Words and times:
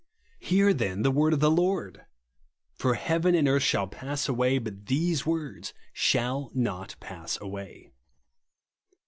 Hear, 0.39 0.73
then, 0.73 1.03
the 1.03 1.11
word 1.11 1.31
of 1.31 1.41
the 1.41 1.51
Lord! 1.51 2.07
For 2.73 2.95
heaven 2.95 3.35
and 3.35 3.47
earth 3.47 3.61
shall 3.61 3.85
pass 3.85 4.27
away, 4.27 4.57
but 4.57 4.87
these 4.87 5.27
words 5.27 5.75
shall 5.93 6.49
not 6.55 6.95
pass 6.99 7.39
away. 7.39 7.91